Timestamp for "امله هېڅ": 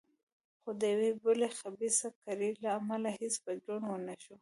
2.79-3.33